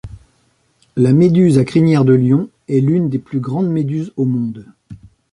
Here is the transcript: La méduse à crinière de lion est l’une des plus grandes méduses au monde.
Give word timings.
La 0.95 1.13
méduse 1.13 1.59
à 1.59 1.63
crinière 1.63 2.03
de 2.05 2.13
lion 2.15 2.49
est 2.67 2.79
l’une 2.79 3.07
des 3.07 3.19
plus 3.19 3.39
grandes 3.39 3.69
méduses 3.69 4.11
au 4.17 4.25
monde. 4.25 4.65